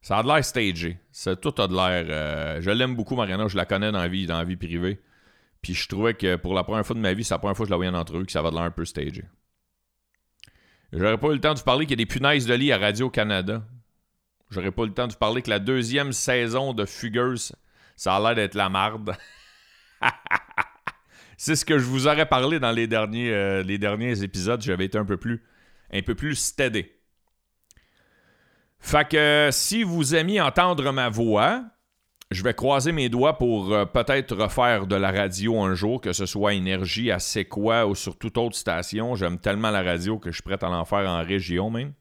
Ça 0.04 0.18
a 0.18 0.22
de 0.22 0.28
l'air 0.28 0.44
stagé. 0.44 0.98
Ça, 1.12 1.34
tout 1.34 1.54
a 1.62 1.66
de 1.66 1.72
l'air. 1.72 2.04
Euh, 2.10 2.60
je 2.60 2.70
l'aime 2.70 2.94
beaucoup, 2.94 3.16
Mariana. 3.16 3.48
Je 3.48 3.56
la 3.56 3.64
connais 3.64 3.90
dans 3.90 4.02
la 4.02 4.06
vie, 4.06 4.26
dans 4.26 4.36
la 4.36 4.44
vie 4.44 4.56
privée. 4.56 5.00
Puis 5.62 5.72
je 5.72 5.88
trouvais 5.88 6.12
que 6.12 6.36
pour 6.36 6.52
la 6.52 6.62
première 6.62 6.84
fois 6.84 6.94
de 6.94 7.00
ma 7.00 7.14
vie, 7.14 7.24
c'est 7.24 7.32
la 7.32 7.38
première 7.38 7.56
fois 7.56 7.64
que 7.64 7.68
je 7.68 7.70
la 7.70 7.78
voyais 7.78 7.90
en 7.90 7.98
entrevue, 7.98 8.26
que 8.26 8.32
ça 8.32 8.42
va 8.42 8.50
de 8.50 8.54
l'air 8.54 8.64
un 8.64 8.70
peu 8.70 8.84
stagé. 8.84 9.24
J'aurais 10.92 11.16
pas 11.16 11.28
eu 11.28 11.32
le 11.32 11.40
temps 11.40 11.54
de 11.54 11.58
vous 11.58 11.64
parler 11.64 11.86
qu'il 11.86 11.98
y 11.98 12.02
a 12.02 12.04
des 12.04 12.06
punaises 12.06 12.44
de 12.44 12.52
lit 12.52 12.70
à 12.70 12.76
Radio-Canada. 12.76 13.62
J'aurais 14.50 14.72
pas 14.72 14.82
eu 14.82 14.88
le 14.88 14.92
temps 14.92 15.06
de 15.06 15.12
vous 15.12 15.18
parler 15.18 15.40
que 15.40 15.48
la 15.48 15.58
deuxième 15.58 16.12
saison 16.12 16.74
de 16.74 16.84
Fugueuse, 16.84 17.56
ça 17.96 18.14
a 18.14 18.20
l'air 18.20 18.34
d'être 18.34 18.56
la 18.56 18.68
marde. 18.68 19.16
C'est 21.38 21.56
ce 21.56 21.64
que 21.64 21.78
je 21.78 21.84
vous 21.86 22.08
aurais 22.08 22.26
parlé 22.26 22.60
dans 22.60 22.72
les 22.72 22.86
derniers, 22.86 23.32
euh, 23.32 23.62
les 23.62 23.78
derniers 23.78 24.22
épisodes. 24.22 24.60
J'avais 24.60 24.84
été 24.84 24.98
un 24.98 25.06
peu 25.06 25.16
plus, 25.16 25.42
un 25.90 26.02
peu 26.02 26.14
plus 26.14 26.34
steady. 26.34 26.84
Fait 28.84 29.08
que 29.08 29.48
si 29.50 29.82
vous 29.82 30.14
aimiez 30.14 30.42
entendre 30.42 30.92
ma 30.92 31.08
voix, 31.08 31.64
je 32.30 32.42
vais 32.42 32.52
croiser 32.52 32.92
mes 32.92 33.08
doigts 33.08 33.38
pour 33.38 33.72
euh, 33.72 33.86
peut-être 33.86 34.36
refaire 34.36 34.86
de 34.86 34.94
la 34.94 35.10
radio 35.10 35.58
un 35.62 35.74
jour, 35.74 36.02
que 36.02 36.12
ce 36.12 36.26
soit 36.26 36.52
Énergie 36.52 37.10
à 37.10 37.18
C'est 37.18 37.46
quoi 37.46 37.86
ou 37.86 37.94
sur 37.94 38.18
toute 38.18 38.36
autre 38.36 38.54
station. 38.54 39.14
J'aime 39.14 39.38
tellement 39.38 39.70
la 39.70 39.82
radio 39.82 40.18
que 40.18 40.30
je 40.30 40.34
suis 40.34 40.42
prêt 40.42 40.62
à 40.62 40.68
en 40.70 40.84
faire 40.84 41.08
en 41.08 41.24
région 41.24 41.70
même. 41.70 41.94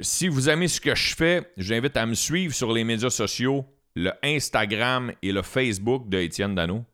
si 0.00 0.28
vous 0.28 0.48
aimez 0.48 0.68
ce 0.68 0.80
que 0.80 0.94
je 0.94 1.14
fais, 1.14 1.52
j'invite 1.58 1.98
à 1.98 2.06
me 2.06 2.14
suivre 2.14 2.54
sur 2.54 2.72
les 2.72 2.84
médias 2.84 3.10
sociaux, 3.10 3.66
le 3.96 4.12
Instagram 4.22 5.12
et 5.20 5.32
le 5.32 5.42
Facebook 5.42 6.08
de 6.08 6.16
Étienne 6.20 6.54
Dano. 6.54 6.86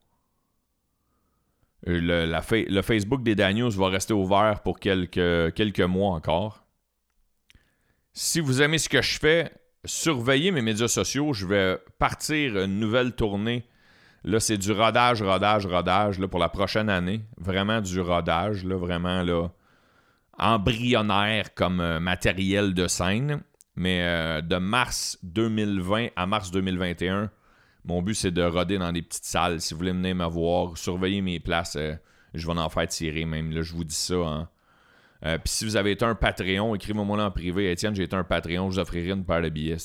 Euh, 1.87 2.01
le, 2.01 2.69
le 2.69 2.83
Facebook 2.83 3.23
des 3.23 3.37
Daniels 3.37 3.71
va 3.71 3.91
rester 3.91 4.13
ouvert 4.13 4.65
pour 4.65 4.81
quelques, 4.81 5.55
quelques 5.55 5.81
mois 5.81 6.11
encore. 6.11 6.66
Si 8.19 8.41
vous 8.41 8.63
aimez 8.63 8.79
ce 8.79 8.89
que 8.89 9.03
je 9.03 9.19
fais, 9.19 9.53
surveillez 9.85 10.51
mes 10.51 10.63
médias 10.63 10.89
sociaux. 10.89 11.35
Je 11.35 11.47
vais 11.47 11.77
partir 11.99 12.57
une 12.57 12.81
nouvelle 12.81 13.15
tournée. 13.15 13.67
Là, 14.25 14.41
c'est 14.41 14.57
du 14.57 14.73
rodage, 14.73 15.21
rodage, 15.21 15.67
rodage 15.67 16.19
pour 16.29 16.41
la 16.41 16.49
prochaine 16.49 16.89
année. 16.89 17.21
Vraiment 17.37 17.83
du 17.83 18.01
rodage, 18.01 18.65
là, 18.65 18.75
vraiment 18.79 19.23
là, 19.23 19.51
embryonnaire 20.39 21.53
comme 21.55 21.81
euh, 21.83 22.01
matériel 22.01 22.73
de 22.73 22.87
scène. 22.87 23.43
Mais 23.75 24.01
euh, 24.01 24.41
de 24.41 24.57
mars 24.57 25.19
2020 25.23 26.09
à 26.17 26.25
mars 26.25 26.51
2021, 26.51 27.31
mon 27.85 28.01
but 28.01 28.15
c'est 28.15 28.31
de 28.31 28.43
roder 28.43 28.79
dans 28.79 28.93
des 28.93 29.03
petites 29.03 29.27
salles. 29.27 29.61
Si 29.61 29.75
vous 29.75 29.79
voulez 29.81 29.93
venir 29.93 30.15
me 30.15 30.25
voir, 30.25 30.79
surveiller 30.79 31.21
mes 31.21 31.39
places, 31.39 31.77
euh, 31.77 31.95
je 32.33 32.47
vais 32.47 32.59
en 32.59 32.71
faire 32.71 32.89
tirer 32.89 33.27
même. 33.27 33.53
Là, 33.53 33.61
je 33.61 33.75
vous 33.75 33.85
dis 33.85 33.95
ça. 33.95 34.15
Hein. 34.15 34.49
Euh, 35.25 35.39
puis 35.39 35.51
si 35.51 35.65
vous 35.65 35.77
avez 35.77 35.93
été 35.93 36.05
un 36.05 36.15
Patreon, 36.15 36.75
écrivez-moi 36.75 37.25
en 37.25 37.31
privé. 37.31 37.71
Étienne, 37.71 37.95
j'ai 37.95 38.03
été 38.05 38.17
un 38.17 38.25
Patreon, 38.25 38.71
je 38.71 38.77
vous 38.77 38.79
offrirai 38.81 39.11
une 39.11 39.25
paire 39.25 39.43
de 39.43 39.49
billets 39.49 39.77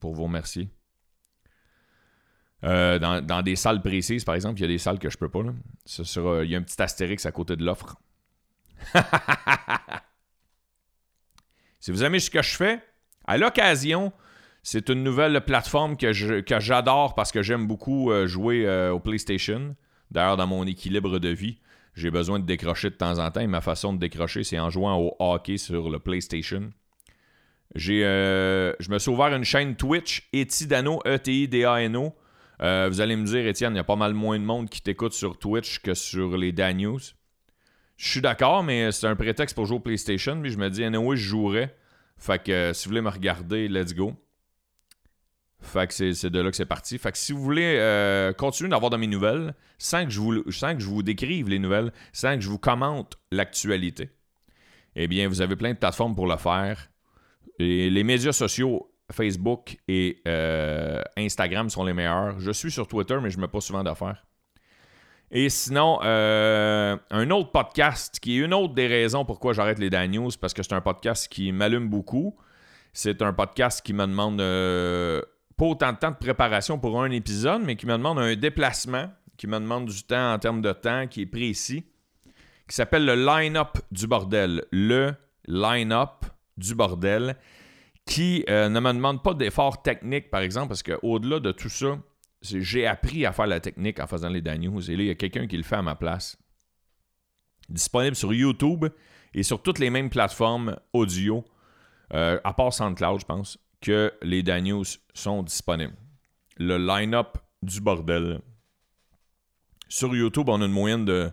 pour 0.00 0.14
vous 0.14 0.24
remercier. 0.24 0.70
Euh, 2.62 2.98
dans, 2.98 3.42
des 3.42 3.56
salles 3.56 3.80
précises, 3.80 4.24
par 4.24 4.34
exemple, 4.34 4.58
il 4.58 4.62
y 4.62 4.64
a 4.64 4.68
des 4.68 4.78
salles 4.78 4.98
que 4.98 5.08
je 5.08 5.16
peux 5.16 5.28
pas. 5.28 5.40
Il 5.40 6.50
y 6.50 6.54
a 6.54 6.58
un 6.58 6.62
petit 6.62 6.82
astérix 6.82 7.24
à 7.26 7.32
côté 7.32 7.56
de 7.56 7.64
l'offre. 7.64 7.96
si 11.80 11.90
vous 11.90 12.04
aimez 12.04 12.18
ce 12.18 12.30
que 12.30 12.42
je 12.42 12.56
fais, 12.56 12.82
à 13.26 13.38
l'occasion, 13.38 14.12
c'est 14.62 14.90
une 14.90 15.02
nouvelle 15.02 15.40
plateforme 15.42 15.96
que, 15.96 16.12
j'adore 16.12 17.14
parce 17.14 17.32
que 17.32 17.42
j'aime 17.42 17.66
beaucoup 17.66 18.10
euh, 18.10 18.26
jouer 18.26 18.68
au 18.90 19.00
PlayStation. 19.00 19.74
D'ailleurs, 20.10 20.36
dans 20.36 20.46
mon 20.46 20.66
équilibre 20.66 21.18
de 21.18 21.28
vie, 21.28 21.60
j'ai 21.94 22.10
besoin 22.10 22.38
de 22.38 22.44
décrocher 22.44 22.90
de 22.90 22.94
temps 22.94 23.18
en 23.18 23.30
temps 23.30 23.40
et 23.40 23.46
ma 23.46 23.60
façon 23.60 23.92
de 23.92 23.98
décrocher, 23.98 24.44
c'est 24.44 24.58
en 24.58 24.70
jouant 24.70 24.96
au 24.98 25.16
hockey 25.18 25.58
sur 25.58 25.90
le 25.90 25.98
PlayStation. 25.98 26.70
J'ai, 27.74 28.04
euh, 28.04 28.72
je 28.80 28.90
me 28.90 28.98
suis 28.98 29.10
ouvert 29.10 29.34
une 29.34 29.44
chaîne 29.44 29.76
Twitch, 29.76 30.28
Etidano, 30.32 31.00
E-T-I-D-A-N-O. 31.06 32.14
Euh, 32.62 32.88
vous 32.90 33.00
allez 33.00 33.16
me 33.16 33.24
dire, 33.24 33.46
Étienne, 33.46 33.74
il 33.74 33.76
y 33.76 33.80
a 33.80 33.84
pas 33.84 33.96
mal 33.96 34.12
moins 34.12 34.38
de 34.38 34.44
monde 34.44 34.68
qui 34.68 34.82
t'écoute 34.82 35.12
sur 35.12 35.38
Twitch 35.38 35.78
que 35.78 35.94
sur 35.94 36.36
les 36.36 36.52
Dan 36.52 36.78
News. 36.78 37.00
Je 37.96 38.08
suis 38.08 38.20
d'accord, 38.20 38.64
mais 38.64 38.92
c'est 38.92 39.06
un 39.06 39.16
prétexte 39.16 39.54
pour 39.54 39.66
jouer 39.66 39.76
au 39.76 39.80
PlayStation. 39.80 40.40
Puis 40.40 40.50
je 40.50 40.58
me 40.58 40.68
dis, 40.68 40.82
anyway, 40.84 41.16
je 41.16 41.28
jouerai. 41.28 41.70
Fait 42.18 42.42
que 42.42 42.52
euh, 42.52 42.72
si 42.72 42.84
vous 42.84 42.90
voulez 42.90 43.02
me 43.02 43.08
regarder, 43.08 43.68
let's 43.68 43.94
go. 43.94 44.14
Fait 45.62 45.86
que 45.86 46.12
c'est 46.14 46.30
de 46.30 46.40
là 46.40 46.50
que 46.50 46.56
c'est 46.56 46.64
parti. 46.64 46.98
Fait 46.98 47.12
que 47.12 47.18
si 47.18 47.32
vous 47.32 47.42
voulez 47.42 47.76
euh, 47.78 48.32
continuer 48.32 48.70
d'avoir 48.70 48.90
de 48.90 48.96
mes 48.96 49.06
nouvelles, 49.06 49.54
sans 49.78 50.04
que, 50.04 50.10
je 50.10 50.20
vous, 50.20 50.42
que 50.42 50.50
je 50.50 50.86
vous 50.86 51.02
décrive 51.02 51.48
les 51.48 51.58
nouvelles, 51.58 51.92
sans 52.12 52.34
que 52.36 52.40
je 52.40 52.48
vous 52.48 52.58
commente 52.58 53.18
l'actualité, 53.30 54.10
eh 54.96 55.06
bien, 55.06 55.28
vous 55.28 55.42
avez 55.42 55.56
plein 55.56 55.72
de 55.72 55.78
plateformes 55.78 56.14
pour 56.14 56.26
le 56.26 56.36
faire. 56.36 56.90
Et 57.58 57.90
les 57.90 58.04
médias 58.04 58.32
sociaux, 58.32 58.90
Facebook 59.12 59.76
et 59.86 60.22
euh, 60.26 61.02
Instagram 61.16 61.68
sont 61.68 61.84
les 61.84 61.92
meilleurs. 61.92 62.40
Je 62.40 62.52
suis 62.52 62.70
sur 62.70 62.88
Twitter, 62.88 63.18
mais 63.22 63.30
je 63.30 63.36
ne 63.36 63.42
mets 63.42 63.48
pas 63.48 63.60
souvent 63.60 63.82
d'affaires. 63.82 64.24
Et 65.30 65.48
sinon, 65.48 66.00
euh, 66.02 66.96
un 67.10 67.30
autre 67.30 67.52
podcast 67.52 68.18
qui 68.18 68.38
est 68.38 68.44
une 68.44 68.54
autre 68.54 68.74
des 68.74 68.88
raisons 68.88 69.24
pourquoi 69.24 69.52
j'arrête 69.52 69.78
les 69.78 69.90
Dan 69.90 70.10
News, 70.10 70.30
parce 70.40 70.54
que 70.54 70.62
c'est 70.62 70.72
un 70.72 70.80
podcast 70.80 71.28
qui 71.28 71.52
m'allume 71.52 71.88
beaucoup. 71.88 72.34
C'est 72.92 73.22
un 73.22 73.32
podcast 73.32 73.84
qui 73.84 73.92
me 73.92 74.06
demande 74.06 74.40
pas 75.60 75.66
autant 75.66 75.92
de 75.92 75.98
temps 75.98 76.10
de 76.10 76.16
préparation 76.16 76.78
pour 76.78 77.02
un 77.02 77.10
épisode, 77.10 77.60
mais 77.62 77.76
qui 77.76 77.84
me 77.84 77.92
demande 77.92 78.18
un 78.18 78.34
déplacement, 78.34 79.12
qui 79.36 79.46
me 79.46 79.60
demande 79.60 79.90
du 79.90 80.02
temps 80.04 80.32
en 80.32 80.38
termes 80.38 80.62
de 80.62 80.72
temps 80.72 81.06
qui 81.06 81.20
est 81.20 81.26
précis, 81.26 81.84
qui 82.66 82.74
s'appelle 82.74 83.04
le 83.04 83.14
line-up 83.14 83.76
du 83.90 84.06
bordel. 84.06 84.64
Le 84.72 85.12
line-up 85.46 86.24
du 86.56 86.74
bordel, 86.74 87.36
qui 88.06 88.42
euh, 88.48 88.70
ne 88.70 88.80
me 88.80 88.90
demande 88.94 89.22
pas 89.22 89.34
d'efforts 89.34 89.82
techniques, 89.82 90.30
par 90.30 90.40
exemple, 90.40 90.68
parce 90.68 90.82
qu'au-delà 90.82 91.40
de 91.40 91.52
tout 91.52 91.68
ça, 91.68 91.98
j'ai 92.40 92.86
appris 92.86 93.26
à 93.26 93.32
faire 93.32 93.46
la 93.46 93.60
technique 93.60 94.00
en 94.00 94.06
faisant 94.06 94.30
les 94.30 94.40
Dan 94.40 94.62
Et 94.62 94.66
là, 94.66 94.80
il 94.88 95.02
y 95.02 95.10
a 95.10 95.14
quelqu'un 95.14 95.46
qui 95.46 95.58
le 95.58 95.62
fait 95.62 95.76
à 95.76 95.82
ma 95.82 95.94
place. 95.94 96.38
Disponible 97.68 98.16
sur 98.16 98.32
YouTube 98.32 98.86
et 99.34 99.42
sur 99.42 99.62
toutes 99.62 99.78
les 99.78 99.90
mêmes 99.90 100.08
plateformes 100.08 100.78
audio, 100.94 101.44
euh, 102.14 102.40
à 102.44 102.54
part 102.54 102.72
SoundCloud, 102.72 103.20
je 103.20 103.26
pense 103.26 103.58
que 103.80 104.12
les 104.22 104.42
Daniels 104.42 104.84
sont 105.14 105.42
disponibles. 105.42 105.96
Le 106.58 106.76
line-up 106.78 107.38
du 107.62 107.80
bordel. 107.80 108.40
Sur 109.88 110.14
YouTube, 110.14 110.48
on 110.48 110.60
a 110.62 110.66
une 110.66 110.72
moyenne 110.72 111.04
de 111.04 111.30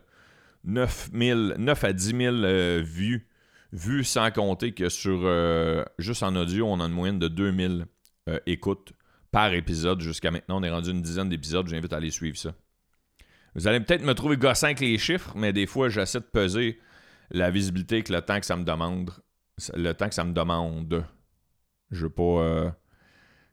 9, 0.64 1.12
9 1.14 1.84
à 1.84 1.94
10 1.94 2.06
000 2.06 2.36
euh, 2.36 2.82
vues. 2.84 3.28
Vues 3.74 4.06
sans 4.06 4.32
compter 4.32 4.72
que 4.72 4.88
sur 4.88 5.22
euh, 5.24 5.84
juste 6.00 6.24
en 6.24 6.36
audio, 6.36 6.68
on 6.68 6.80
a 6.80 6.86
une 6.86 6.94
moyenne 6.94 7.20
de 7.20 7.28
2000 7.28 7.86
euh, 8.30 8.40
écoutes 8.46 8.94
par 9.32 9.54
épisode 9.54 10.02
jusqu'à 10.02 10.32
maintenant. 10.32 10.60
On 10.62 10.64
est 10.64 10.70
rendu 10.70 10.92
une 10.92 11.02
dizaine 11.02 11.30
d'épisodes. 11.30 11.68
J'invite 11.68 11.92
à 11.92 11.98
aller 11.98 12.12
suivre 12.12 12.38
ça. 12.38 12.54
Vous 13.56 13.68
allez 13.68 13.80
peut-être 13.80 14.04
me 14.04 14.14
trouver 14.14 14.38
gossant 14.38 14.68
avec 14.68 14.80
les 14.80 14.98
chiffres, 14.98 15.34
mais 15.36 15.52
des 15.52 15.66
fois, 15.66 15.90
j'essaie 15.90 16.20
de 16.20 16.26
peser 16.26 16.80
la 17.32 17.50
visibilité 17.52 18.04
que 18.04 18.14
le 18.14 18.22
temps 18.22 18.40
que 18.40 18.46
ça 18.46 18.56
me 18.56 18.64
demande. 18.64 19.12
Le 19.76 19.92
temps 19.94 20.08
que 20.08 20.16
ça 20.16 20.24
me 20.24 20.34
demande. 20.34 21.06
Je 21.92 22.04
veux 22.04 22.10
pas. 22.10 22.24
Euh, 22.24 22.70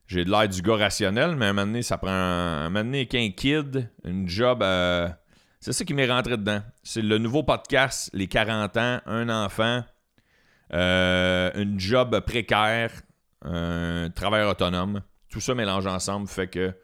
j'ai 0.06 0.24
de 0.24 0.30
l'air 0.30 0.48
du 0.48 0.60
gars 0.60 0.76
rationnel, 0.76 1.34
mais 1.36 1.46
à 1.46 1.48
un 1.50 1.52
moment 1.52 1.66
donné, 1.66 1.82
ça 1.82 1.96
prend. 1.96 2.10
Un, 2.10 2.68
moment 2.68 2.84
donné, 2.84 3.06
qu'un 3.06 3.30
kid, 3.30 3.88
une 4.04 4.28
job. 4.28 4.62
Euh, 4.62 5.08
c'est 5.60 5.72
ça 5.72 5.84
qui 5.84 5.94
m'est 5.94 6.10
rentré 6.10 6.36
dedans. 6.36 6.60
C'est 6.82 7.00
le 7.00 7.16
nouveau 7.16 7.42
podcast, 7.42 8.10
les 8.12 8.26
40 8.26 8.76
ans, 8.76 9.00
un 9.06 9.30
enfant, 9.30 9.82
euh, 10.74 11.50
une 11.54 11.80
job 11.80 12.20
précaire, 12.20 12.92
un 13.42 14.10
travail 14.14 14.44
autonome. 14.44 15.00
Tout 15.30 15.40
ça 15.40 15.54
mélange 15.54 15.86
ensemble 15.86 16.28
fait 16.28 16.48
que 16.48 16.74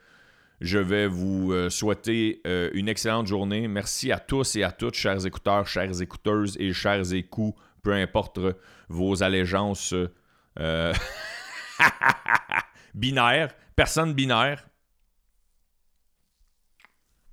je 0.63 0.79
vais 0.79 1.07
vous 1.07 1.53
euh, 1.53 1.69
souhaiter 1.69 2.41
une 2.73 2.89
excellente 2.89 3.27
journée. 3.27 3.69
Merci 3.69 4.13
à 4.13 4.19
tous 4.19 4.57
et 4.57 4.63
à 4.63 4.73
toutes, 4.73 4.95
chers 4.95 5.27
écouteurs, 5.27 5.67
chères 5.67 6.01
écouteuses 6.01 6.57
et 6.59 6.73
chers 6.73 7.13
écous, 7.13 7.55
peu 7.83 7.93
importe 7.93 8.41
vos 8.89 9.23
allégeances 9.23 9.95
binaires, 12.95 13.55
personne 13.77 14.15
binaire, 14.15 14.67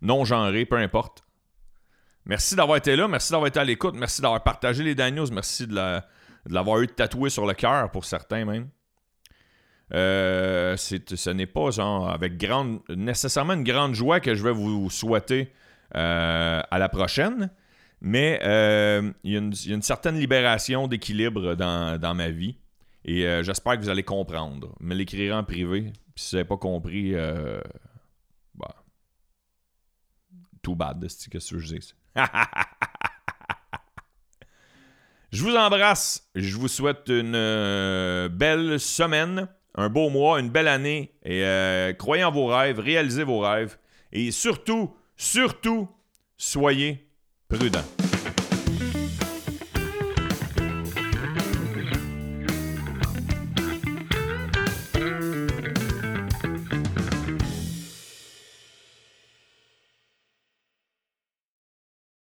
non 0.01 0.25
genré, 0.25 0.65
peu 0.65 0.77
importe. 0.77 1.23
Merci 2.25 2.55
d'avoir 2.55 2.77
été 2.77 2.95
là, 2.95 3.07
merci 3.07 3.31
d'avoir 3.31 3.47
été 3.47 3.59
à 3.59 3.63
l'écoute, 3.63 3.95
merci 3.95 4.21
d'avoir 4.21 4.43
partagé 4.43 4.83
les 4.83 4.95
Daniels, 4.95 5.31
merci 5.31 5.65
de, 5.65 6.01
l'avoir 6.49 6.81
eu 6.81 6.87
tatoué 6.87 7.29
sur 7.29 7.45
le 7.45 7.53
cœur 7.53 7.91
pour 7.91 8.05
certains 8.05 8.45
même. 8.45 8.69
Euh, 9.93 10.75
ce 10.75 11.29
n'est 11.29 11.45
pas 11.45 11.69
avec 12.11 12.37
grande, 12.37 12.81
nécessairement 12.89 13.53
une 13.53 13.63
grande 13.63 13.93
joie 13.93 14.19
que 14.19 14.35
je 14.35 14.43
vais 14.43 14.51
vous 14.51 14.89
souhaiter 14.89 15.53
euh, 15.95 16.61
à 16.69 16.77
la 16.77 16.89
prochaine, 16.89 17.49
mais 18.01 18.39
euh, 18.43 19.11
il, 19.23 19.31
y 19.31 19.35
a 19.35 19.39
une, 19.39 19.81
certaine 19.81 20.19
libération 20.19 20.87
d'équilibre 20.87 21.55
dans, 21.55 22.15
ma 22.15 22.29
vie 22.29 22.57
et 23.05 23.23
j'espère 23.43 23.77
que 23.77 23.81
vous 23.81 23.89
allez 23.89 24.03
comprendre. 24.03 24.75
Me 24.79 24.93
l'écrire 24.93 25.35
en 25.35 25.43
privé, 25.43 25.93
puis 26.13 26.23
si 26.23 26.31
vous 26.31 26.37
n'avez 26.37 26.47
pas 26.47 26.57
compris, 26.57 27.13
bah, 28.55 28.75
too 30.61 30.75
bad, 30.75 30.99
qu'est-ce 31.31 31.51
que 31.53 31.59
je 31.59 31.75
dis. 31.75 31.93
je 35.31 35.43
vous 35.43 35.55
embrasse. 35.55 36.27
Je 36.35 36.57
vous 36.57 36.67
souhaite 36.67 37.07
une 37.07 37.35
euh, 37.35 38.27
belle 38.29 38.79
semaine, 38.79 39.47
un 39.75 39.89
beau 39.89 40.09
mois, 40.09 40.39
une 40.39 40.49
belle 40.49 40.67
année. 40.67 41.13
Et 41.23 41.43
euh, 41.43 41.93
croyez 41.93 42.23
en 42.23 42.31
vos 42.31 42.47
rêves, 42.47 42.79
réalisez 42.79 43.23
vos 43.23 43.39
rêves. 43.39 43.77
Et 44.11 44.31
surtout, 44.31 44.95
surtout, 45.15 45.87
soyez 46.37 47.07
prudents. 47.47 47.85